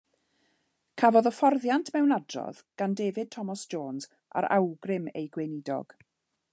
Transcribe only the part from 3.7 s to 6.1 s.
Jones ar awgrym ei gweinidog.